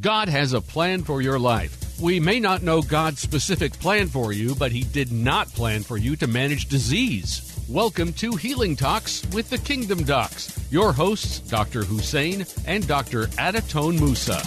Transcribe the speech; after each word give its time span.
God 0.00 0.28
has 0.28 0.52
a 0.52 0.60
plan 0.60 1.02
for 1.04 1.22
your 1.22 1.38
life. 1.38 1.98
We 1.98 2.20
may 2.20 2.38
not 2.38 2.62
know 2.62 2.82
God's 2.82 3.20
specific 3.20 3.72
plan 3.72 4.08
for 4.08 4.30
you, 4.30 4.54
but 4.54 4.70
He 4.70 4.82
did 4.84 5.10
not 5.10 5.48
plan 5.48 5.82
for 5.82 5.96
you 5.96 6.16
to 6.16 6.26
manage 6.26 6.66
disease. 6.66 7.58
Welcome 7.66 8.12
to 8.14 8.32
Healing 8.32 8.76
Talks 8.76 9.26
with 9.32 9.48
the 9.48 9.56
Kingdom 9.56 10.02
Docs. 10.02 10.70
Your 10.70 10.92
hosts, 10.92 11.40
Dr. 11.40 11.82
Hussein 11.82 12.44
and 12.66 12.86
Dr. 12.86 13.28
Adatone 13.38 13.98
Musa. 13.98 14.42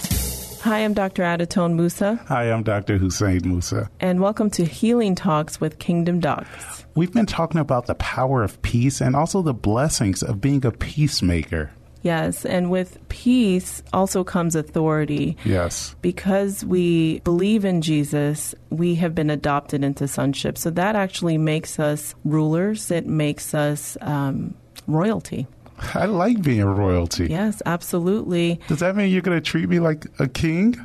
Hi, 0.62 0.84
I'm 0.84 0.94
Dr. 0.94 1.24
Adatone 1.24 1.74
Musa. 1.74 2.20
Hi, 2.28 2.52
I'm 2.52 2.62
Dr. 2.62 2.98
Hussein 2.98 3.40
Musa. 3.44 3.90
And 3.98 4.20
welcome 4.20 4.50
to 4.50 4.64
Healing 4.64 5.16
Talks 5.16 5.60
with 5.60 5.80
Kingdom 5.80 6.20
Docs. 6.20 6.84
We've 6.94 7.12
been 7.12 7.26
talking 7.26 7.60
about 7.60 7.86
the 7.86 7.96
power 7.96 8.44
of 8.44 8.62
peace 8.62 9.00
and 9.00 9.16
also 9.16 9.42
the 9.42 9.54
blessings 9.54 10.22
of 10.22 10.40
being 10.40 10.64
a 10.64 10.70
peacemaker. 10.70 11.72
Yes, 12.02 12.46
and 12.46 12.70
with 12.70 12.98
peace 13.08 13.82
also 13.92 14.24
comes 14.24 14.54
authority. 14.54 15.36
Yes. 15.44 15.94
Because 16.00 16.64
we 16.64 17.20
believe 17.20 17.64
in 17.64 17.82
Jesus, 17.82 18.54
we 18.70 18.94
have 18.96 19.14
been 19.14 19.30
adopted 19.30 19.84
into 19.84 20.08
sonship. 20.08 20.56
So 20.56 20.70
that 20.70 20.96
actually 20.96 21.36
makes 21.36 21.78
us 21.78 22.14
rulers, 22.24 22.90
it 22.90 23.06
makes 23.06 23.54
us 23.54 23.98
um, 24.00 24.54
royalty. 24.86 25.46
I 25.94 26.06
like 26.06 26.42
being 26.42 26.64
royalty. 26.64 27.26
Yes, 27.28 27.62
absolutely. 27.64 28.60
Does 28.68 28.80
that 28.80 28.96
mean 28.96 29.10
you're 29.10 29.22
going 29.22 29.36
to 29.36 29.40
treat 29.40 29.68
me 29.68 29.78
like 29.78 30.06
a 30.18 30.28
king? 30.28 30.76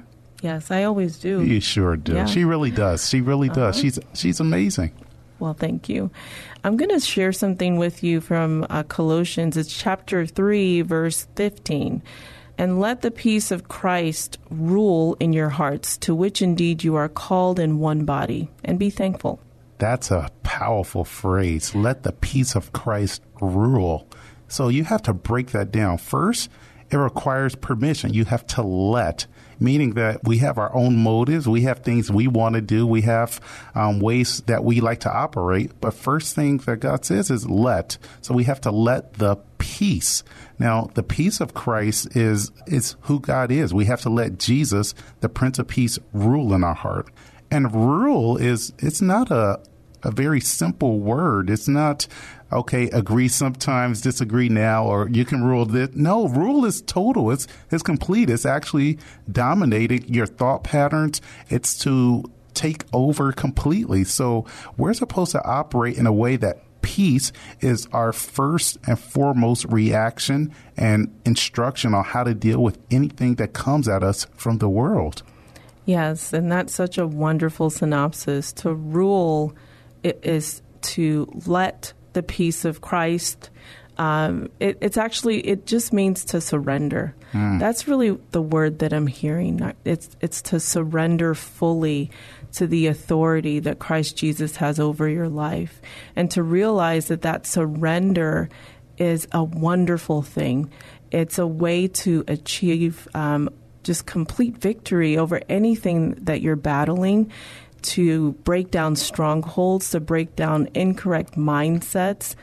Yes, 0.41 0.69
I 0.71 0.83
always 0.83 1.17
do. 1.17 1.43
You 1.43 1.59
sure 1.59 1.97
do. 1.97 2.13
Yeah. 2.13 2.25
She 2.25 2.45
really 2.45 2.71
does. 2.71 3.09
She 3.09 3.21
really 3.21 3.49
does. 3.49 3.75
Uh-huh. 3.75 3.81
She's 3.81 3.99
she's 4.13 4.39
amazing. 4.39 4.91
Well, 5.39 5.53
thank 5.53 5.89
you. 5.89 6.11
I'm 6.63 6.77
going 6.77 6.89
to 6.89 6.99
share 6.99 7.33
something 7.33 7.77
with 7.77 8.03
you 8.03 8.21
from 8.21 8.65
uh, 8.69 8.83
Colossians. 8.83 9.57
It's 9.57 9.75
chapter 9.75 10.25
3, 10.25 10.81
verse 10.81 11.27
15. 11.35 12.01
And 12.57 12.79
let 12.79 13.01
the 13.01 13.11
peace 13.11 13.51
of 13.51 13.67
Christ 13.67 14.37
rule 14.49 15.17
in 15.19 15.33
your 15.33 15.49
hearts, 15.49 15.97
to 15.97 16.15
which 16.15 16.41
indeed 16.41 16.83
you 16.83 16.95
are 16.95 17.09
called 17.09 17.59
in 17.59 17.79
one 17.79 18.05
body, 18.05 18.49
and 18.63 18.79
be 18.79 18.89
thankful. 18.89 19.39
That's 19.77 20.09
a 20.09 20.29
powerful 20.43 21.03
phrase. 21.03 21.75
Let 21.75 22.03
the 22.03 22.13
peace 22.13 22.55
of 22.55 22.71
Christ 22.71 23.21
rule. 23.41 24.07
So 24.47 24.69
you 24.69 24.85
have 24.85 25.01
to 25.03 25.13
break 25.13 25.51
that 25.51 25.71
down. 25.71 25.97
First, 25.97 26.49
it 26.91 26.97
requires 26.97 27.55
permission. 27.55 28.13
You 28.13 28.25
have 28.25 28.45
to 28.47 28.61
let, 28.61 29.25
meaning 29.59 29.95
that 29.95 30.23
we 30.23 30.37
have 30.39 30.57
our 30.57 30.73
own 30.75 30.97
motives. 30.97 31.47
We 31.47 31.61
have 31.61 31.79
things 31.79 32.11
we 32.11 32.27
want 32.27 32.55
to 32.55 32.61
do. 32.61 32.85
We 32.85 33.01
have 33.01 33.41
um, 33.73 33.99
ways 33.99 34.41
that 34.41 34.63
we 34.63 34.81
like 34.81 35.01
to 35.01 35.11
operate. 35.11 35.71
But 35.81 35.93
first 35.93 36.35
thing 36.35 36.57
that 36.59 36.77
God 36.77 37.03
says 37.03 37.31
is 37.31 37.49
let. 37.49 37.97
So 38.21 38.33
we 38.33 38.43
have 38.43 38.61
to 38.61 38.71
let 38.71 39.13
the 39.13 39.37
peace. 39.57 40.23
Now, 40.59 40.89
the 40.93 41.03
peace 41.03 41.41
of 41.41 41.53
Christ 41.53 42.15
is, 42.15 42.51
is 42.67 42.95
who 43.01 43.19
God 43.19 43.51
is. 43.51 43.73
We 43.73 43.85
have 43.85 44.01
to 44.01 44.09
let 44.09 44.37
Jesus, 44.37 44.93
the 45.21 45.29
Prince 45.29 45.59
of 45.59 45.67
Peace, 45.67 45.97
rule 46.13 46.53
in 46.53 46.63
our 46.63 46.75
heart. 46.75 47.09
And 47.49 47.73
rule 47.73 48.37
is, 48.37 48.73
it's 48.79 49.01
not 49.01 49.31
a, 49.31 49.59
a 50.03 50.11
very 50.11 50.39
simple 50.39 50.99
word. 50.99 51.49
It's 51.49 51.67
not, 51.67 52.07
okay, 52.51 52.89
agree 52.89 53.27
sometimes, 53.27 54.01
disagree 54.01 54.49
now, 54.49 54.85
or 54.85 55.09
you 55.09 55.25
can 55.25 55.43
rule 55.43 55.65
this. 55.65 55.89
No, 55.93 56.27
rule 56.27 56.65
is 56.65 56.81
total. 56.81 57.31
It's, 57.31 57.47
it's 57.71 57.83
complete. 57.83 58.29
It's 58.29 58.45
actually 58.45 58.99
dominating 59.31 60.13
your 60.13 60.25
thought 60.25 60.63
patterns. 60.63 61.21
It's 61.49 61.77
to 61.79 62.23
take 62.53 62.85
over 62.93 63.31
completely. 63.31 64.03
So 64.03 64.45
we're 64.77 64.93
supposed 64.93 65.31
to 65.33 65.43
operate 65.43 65.97
in 65.97 66.07
a 66.07 66.13
way 66.13 66.37
that 66.37 66.61
peace 66.81 67.31
is 67.61 67.87
our 67.91 68.13
first 68.13 68.77
and 68.87 68.99
foremost 68.99 69.65
reaction 69.65 70.53
and 70.77 71.13
instruction 71.25 71.95
on 71.95 72.03
how 72.03 72.23
to 72.23 72.33
deal 72.35 72.61
with 72.61 72.77
anything 72.91 73.35
that 73.35 73.53
comes 73.53 73.87
at 73.87 74.03
us 74.03 74.27
from 74.35 74.59
the 74.59 74.69
world. 74.69 75.23
Yes, 75.85 76.31
and 76.31 76.51
that's 76.51 76.73
such 76.73 76.97
a 76.97 77.05
wonderful 77.05 77.69
synopsis. 77.69 78.53
To 78.53 78.73
rule 78.73 79.55
i- 80.05 80.13
is 80.23 80.61
to 80.93 81.27
let 81.45 81.93
the 82.13 82.23
peace 82.23 82.63
of 82.65 82.79
Christ. 82.81 83.49
Um, 83.97 84.49
it, 84.59 84.77
it's 84.81 84.97
actually 84.97 85.39
it 85.47 85.65
just 85.65 85.93
means 85.93 86.25
to 86.25 86.39
surrender. 86.41 87.15
That's 87.59 87.87
really 87.87 88.17
the 88.31 88.41
word 88.41 88.79
that 88.79 88.93
I'm 88.93 89.07
hearing. 89.07 89.73
It's 89.83 90.09
it's 90.21 90.41
to 90.43 90.59
surrender 90.59 91.33
fully 91.33 92.11
to 92.53 92.67
the 92.67 92.87
authority 92.87 93.59
that 93.59 93.79
Christ 93.79 94.15
Jesus 94.17 94.55
has 94.57 94.79
over 94.79 95.07
your 95.09 95.27
life, 95.29 95.81
and 96.15 96.29
to 96.31 96.43
realize 96.43 97.07
that 97.07 97.21
that 97.23 97.45
surrender 97.47 98.47
is 98.97 99.27
a 99.33 99.43
wonderful 99.43 100.21
thing. 100.21 100.69
It's 101.11 101.37
a 101.39 101.47
way 101.47 101.87
to 101.87 102.23
achieve 102.27 103.07
um, 103.13 103.49
just 103.83 104.05
complete 104.05 104.57
victory 104.57 105.17
over 105.17 105.41
anything 105.49 106.15
that 106.25 106.41
you're 106.41 106.55
battling, 106.55 107.31
to 107.89 108.33
break 108.43 108.71
down 108.71 108.95
strongholds, 108.95 109.91
to 109.91 109.99
break 109.99 110.35
down 110.35 110.69
incorrect 110.73 111.35
mindsets, 111.35 112.35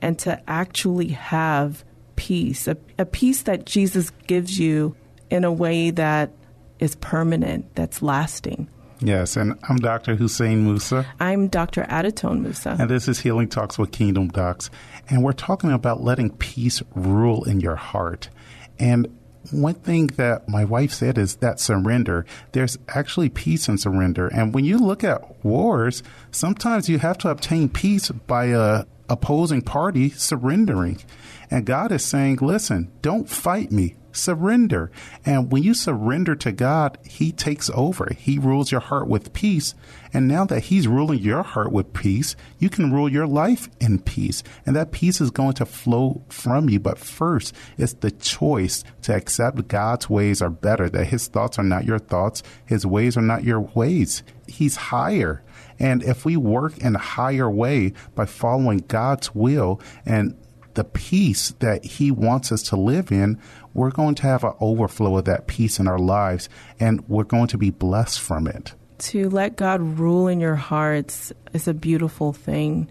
and 0.00 0.18
to 0.20 0.40
actually 0.48 1.08
have 1.08 1.84
peace 2.16 2.68
a, 2.68 2.76
a 2.98 3.06
peace 3.06 3.42
that 3.42 3.64
Jesus 3.64 4.10
gives 4.26 4.58
you 4.58 4.94
in 5.30 5.42
a 5.44 5.52
way 5.52 5.90
that 5.90 6.30
is 6.78 6.94
permanent, 6.96 7.74
that's 7.74 8.02
lasting. 8.02 8.68
Yes, 9.00 9.36
and 9.36 9.58
I'm 9.68 9.76
Dr. 9.78 10.16
Hussein 10.16 10.64
Musa. 10.64 11.06
I'm 11.18 11.48
Dr. 11.48 11.84
Adatone 11.84 12.42
Musa. 12.42 12.76
And 12.78 12.90
this 12.90 13.08
is 13.08 13.20
Healing 13.20 13.48
Talks 13.48 13.78
with 13.78 13.92
Kingdom 13.92 14.28
Docs. 14.28 14.68
And 15.08 15.24
we're 15.24 15.32
talking 15.32 15.72
about 15.72 16.02
letting 16.02 16.30
peace 16.36 16.82
rule 16.94 17.44
in 17.44 17.60
your 17.60 17.76
heart. 17.76 18.28
And 18.78 19.06
one 19.50 19.74
thing 19.74 20.08
that 20.16 20.48
my 20.48 20.64
wife 20.64 20.92
said 20.92 21.18
is 21.18 21.36
that 21.36 21.60
surrender, 21.60 22.26
there's 22.52 22.78
actually 22.88 23.30
peace 23.30 23.68
in 23.68 23.78
surrender. 23.78 24.28
And 24.28 24.54
when 24.54 24.64
you 24.64 24.78
look 24.78 25.02
at 25.02 25.44
wars, 25.44 26.02
sometimes 26.30 26.88
you 26.88 26.98
have 26.98 27.18
to 27.18 27.30
obtain 27.30 27.68
peace 27.68 28.10
by 28.10 28.46
a 28.46 28.84
opposing 29.08 29.62
party 29.62 30.10
surrendering. 30.10 31.00
And 31.50 31.66
God 31.66 31.90
is 31.90 32.04
saying, 32.04 32.38
listen, 32.40 32.92
don't 33.02 33.28
fight 33.28 33.72
me. 33.72 33.96
Surrender. 34.12 34.90
And 35.24 35.50
when 35.50 35.62
you 35.62 35.74
surrender 35.74 36.34
to 36.36 36.52
God, 36.52 36.98
He 37.04 37.32
takes 37.32 37.70
over. 37.70 38.12
He 38.16 38.38
rules 38.38 38.70
your 38.70 38.80
heart 38.80 39.08
with 39.08 39.32
peace. 39.32 39.74
And 40.12 40.26
now 40.26 40.44
that 40.46 40.64
He's 40.64 40.88
ruling 40.88 41.20
your 41.20 41.42
heart 41.42 41.72
with 41.72 41.92
peace, 41.92 42.36
you 42.58 42.68
can 42.68 42.92
rule 42.92 43.08
your 43.08 43.26
life 43.26 43.68
in 43.80 44.00
peace. 44.00 44.42
And 44.66 44.74
that 44.76 44.92
peace 44.92 45.20
is 45.20 45.30
going 45.30 45.54
to 45.54 45.66
flow 45.66 46.22
from 46.28 46.68
you. 46.68 46.80
But 46.80 46.98
first, 46.98 47.54
it's 47.78 47.94
the 47.94 48.10
choice 48.10 48.82
to 49.02 49.14
accept 49.14 49.68
God's 49.68 50.10
ways 50.10 50.42
are 50.42 50.50
better, 50.50 50.88
that 50.90 51.06
His 51.06 51.28
thoughts 51.28 51.58
are 51.58 51.64
not 51.64 51.84
your 51.84 51.98
thoughts, 51.98 52.42
His 52.66 52.84
ways 52.84 53.16
are 53.16 53.22
not 53.22 53.44
your 53.44 53.60
ways. 53.60 54.22
He's 54.48 54.76
higher. 54.76 55.42
And 55.78 56.02
if 56.02 56.24
we 56.24 56.36
work 56.36 56.78
in 56.78 56.96
a 56.96 56.98
higher 56.98 57.50
way 57.50 57.94
by 58.14 58.26
following 58.26 58.84
God's 58.88 59.34
will 59.34 59.80
and 60.04 60.36
the 60.74 60.84
peace 60.84 61.50
that 61.58 61.84
He 61.84 62.10
wants 62.10 62.52
us 62.52 62.62
to 62.64 62.76
live 62.76 63.10
in, 63.12 63.38
we're 63.74 63.90
going 63.90 64.14
to 64.16 64.22
have 64.22 64.44
an 64.44 64.54
overflow 64.60 65.18
of 65.18 65.24
that 65.26 65.46
peace 65.46 65.78
in 65.78 65.86
our 65.88 65.98
lives 65.98 66.48
and 66.78 67.08
we're 67.08 67.24
going 67.24 67.46
to 67.48 67.58
be 67.58 67.70
blessed 67.70 68.20
from 68.20 68.46
it. 68.46 68.74
to 68.98 69.30
let 69.30 69.56
God 69.56 69.80
rule 69.80 70.28
in 70.28 70.40
your 70.40 70.56
hearts 70.56 71.32
is 71.54 71.66
a 71.66 71.74
beautiful 71.74 72.32
thing. 72.32 72.90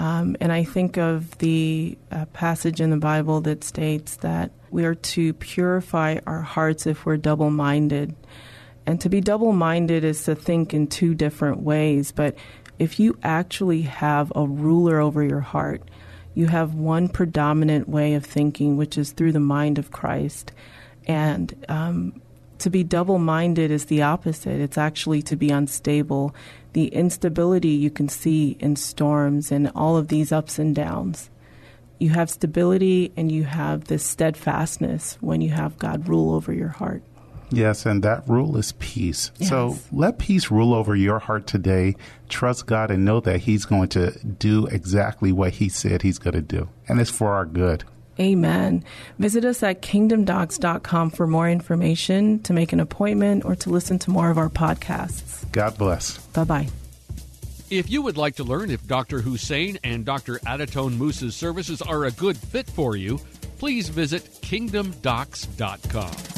Um, 0.00 0.36
and 0.40 0.52
I 0.52 0.64
think 0.64 0.96
of 0.96 1.36
the 1.38 1.98
uh, 2.10 2.26
passage 2.26 2.80
in 2.80 2.90
the 2.90 2.96
Bible 2.96 3.40
that 3.42 3.64
states 3.64 4.16
that 4.16 4.50
we 4.70 4.84
are 4.84 4.94
to 4.94 5.32
purify 5.34 6.18
our 6.26 6.42
hearts 6.42 6.86
if 6.86 7.04
we're 7.06 7.16
double 7.16 7.50
minded. 7.50 8.14
And 8.86 9.00
to 9.00 9.08
be 9.08 9.20
double 9.20 9.52
minded 9.52 10.04
is 10.04 10.24
to 10.24 10.34
think 10.34 10.72
in 10.72 10.86
two 10.86 11.14
different 11.14 11.62
ways. 11.62 12.12
But 12.12 12.36
if 12.78 13.00
you 13.00 13.18
actually 13.22 13.82
have 13.82 14.32
a 14.34 14.46
ruler 14.46 15.00
over 15.00 15.22
your 15.22 15.40
heart, 15.40 15.82
you 16.38 16.46
have 16.46 16.72
one 16.72 17.08
predominant 17.08 17.88
way 17.88 18.14
of 18.14 18.24
thinking, 18.24 18.76
which 18.76 18.96
is 18.96 19.10
through 19.10 19.32
the 19.32 19.40
mind 19.40 19.76
of 19.76 19.90
Christ. 19.90 20.52
And 21.08 21.52
um, 21.68 22.22
to 22.58 22.70
be 22.70 22.84
double 22.84 23.18
minded 23.18 23.72
is 23.72 23.86
the 23.86 24.02
opposite. 24.02 24.60
It's 24.60 24.78
actually 24.78 25.20
to 25.22 25.34
be 25.34 25.50
unstable. 25.50 26.32
The 26.74 26.94
instability 26.94 27.70
you 27.70 27.90
can 27.90 28.08
see 28.08 28.56
in 28.60 28.76
storms 28.76 29.50
and 29.50 29.72
all 29.74 29.96
of 29.96 30.06
these 30.06 30.30
ups 30.30 30.60
and 30.60 30.76
downs. 30.76 31.28
You 31.98 32.10
have 32.10 32.30
stability 32.30 33.10
and 33.16 33.32
you 33.32 33.42
have 33.42 33.86
this 33.86 34.04
steadfastness 34.04 35.18
when 35.20 35.40
you 35.40 35.50
have 35.50 35.76
God 35.76 36.08
rule 36.08 36.32
over 36.32 36.52
your 36.52 36.68
heart. 36.68 37.02
Yes, 37.50 37.86
and 37.86 38.02
that 38.02 38.28
rule 38.28 38.56
is 38.56 38.72
peace. 38.72 39.30
Yes. 39.38 39.48
So 39.48 39.78
let 39.92 40.18
peace 40.18 40.50
rule 40.50 40.74
over 40.74 40.94
your 40.94 41.18
heart 41.18 41.46
today. 41.46 41.96
Trust 42.28 42.66
God 42.66 42.90
and 42.90 43.04
know 43.04 43.20
that 43.20 43.40
He's 43.40 43.64
going 43.64 43.88
to 43.90 44.10
do 44.24 44.66
exactly 44.66 45.32
what 45.32 45.54
He 45.54 45.68
said 45.68 46.02
He's 46.02 46.18
going 46.18 46.34
to 46.34 46.42
do. 46.42 46.68
And 46.88 47.00
it's 47.00 47.10
for 47.10 47.32
our 47.32 47.46
good. 47.46 47.84
Amen. 48.20 48.84
Visit 49.18 49.44
us 49.44 49.62
at 49.62 49.80
kingdomdocs.com 49.80 51.10
for 51.10 51.26
more 51.26 51.48
information, 51.48 52.42
to 52.42 52.52
make 52.52 52.72
an 52.72 52.80
appointment, 52.80 53.44
or 53.44 53.54
to 53.56 53.70
listen 53.70 53.98
to 54.00 54.10
more 54.10 54.30
of 54.30 54.38
our 54.38 54.48
podcasts. 54.48 55.50
God 55.52 55.78
bless. 55.78 56.18
Bye 56.28 56.44
bye. 56.44 56.68
If 57.70 57.90
you 57.90 58.02
would 58.02 58.16
like 58.16 58.36
to 58.36 58.44
learn 58.44 58.70
if 58.70 58.86
Dr. 58.86 59.20
Hussein 59.20 59.78
and 59.84 60.04
Dr. 60.04 60.38
Adatone 60.40 60.98
Musa's 60.98 61.36
services 61.36 61.82
are 61.82 62.06
a 62.06 62.10
good 62.10 62.36
fit 62.36 62.68
for 62.68 62.96
you, 62.96 63.20
please 63.58 63.88
visit 63.88 64.24
kingdomdocs.com. 64.40 66.37